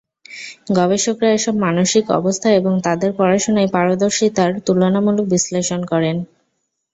[0.73, 6.17] গবেষকেরা এসব মানসিক অবস্থা এবং তাদের পড়াশোনায় পারদর্শিতার তুলনামূলক বিশ্লেষণ করেন।